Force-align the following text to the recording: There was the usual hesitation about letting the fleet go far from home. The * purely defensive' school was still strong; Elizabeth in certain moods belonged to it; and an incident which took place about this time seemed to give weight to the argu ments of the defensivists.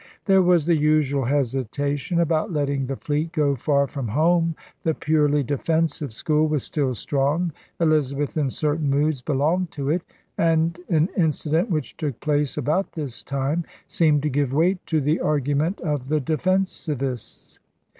There 0.25 0.41
was 0.41 0.65
the 0.65 0.75
usual 0.75 1.25
hesitation 1.25 2.19
about 2.19 2.51
letting 2.51 2.87
the 2.87 2.95
fleet 2.95 3.31
go 3.31 3.55
far 3.55 3.85
from 3.85 4.07
home. 4.07 4.55
The 4.81 4.95
* 4.95 4.95
purely 4.95 5.43
defensive' 5.43 6.11
school 6.11 6.47
was 6.47 6.63
still 6.63 6.95
strong; 6.95 7.51
Elizabeth 7.79 8.35
in 8.35 8.49
certain 8.49 8.89
moods 8.89 9.21
belonged 9.21 9.69
to 9.73 9.91
it; 9.91 10.01
and 10.39 10.79
an 10.89 11.09
incident 11.15 11.69
which 11.69 11.97
took 11.97 12.19
place 12.19 12.57
about 12.57 12.93
this 12.93 13.21
time 13.23 13.63
seemed 13.87 14.23
to 14.23 14.29
give 14.29 14.51
weight 14.51 14.83
to 14.87 15.01
the 15.01 15.21
argu 15.23 15.55
ments 15.55 15.81
of 15.83 16.07
the 16.09 16.19
defensivists. 16.19 17.59